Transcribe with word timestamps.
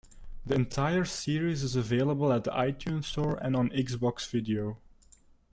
The 0.47 0.55
entire 0.55 1.05
series 1.05 1.61
is 1.61 1.75
available 1.75 2.33
at 2.33 2.43
the 2.45 2.49
iTunes 2.49 3.03
Store 3.03 3.35
and 3.39 3.55
on 3.55 3.69
Xbox 3.69 4.27
Video. 4.27 4.79